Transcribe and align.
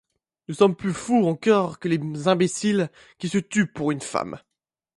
Nous 0.47 0.55
sommes 0.55 0.75
plus 0.75 0.93
fous 0.95 1.27
encore 1.27 1.77
que 1.77 1.87
les 1.87 2.27
imbéciles 2.27 2.89
qui 3.19 3.29
se 3.29 3.37
tuent 3.37 3.71
pour 3.71 3.91
une 3.91 4.01
femme. 4.01 4.39